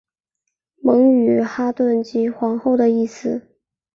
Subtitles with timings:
[0.81, 3.55] 蒙语哈屯即皇后的意思。